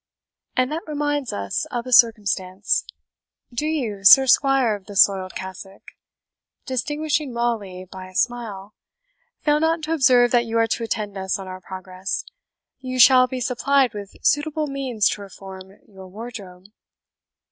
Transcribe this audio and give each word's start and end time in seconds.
And 0.57 0.71
that 0.71 0.81
reminds 0.87 1.31
us 1.31 1.67
of 1.69 1.85
a 1.85 1.93
circumstance. 1.93 2.85
Do 3.53 3.67
you, 3.67 4.03
Sir 4.03 4.25
Squire 4.25 4.73
of 4.73 4.87
the 4.87 4.95
Soiled 4.95 5.35
Cassock" 5.35 5.83
(distinguishing 6.65 7.35
Raleigh 7.35 7.85
by 7.85 8.07
a 8.07 8.15
smile), 8.15 8.73
"fail 9.41 9.59
not 9.59 9.83
to 9.83 9.93
observe 9.93 10.31
that 10.31 10.45
you 10.47 10.57
are 10.57 10.65
to 10.65 10.83
attend 10.83 11.19
us 11.19 11.37
on 11.37 11.47
our 11.47 11.61
progress. 11.61 12.25
You 12.79 12.99
shall 12.99 13.27
be 13.27 13.39
supplied 13.39 13.93
with 13.93 14.15
suitable 14.23 14.65
means 14.65 15.07
to 15.09 15.21
reform 15.21 15.77
your 15.87 16.07
wardrobe." 16.07 16.65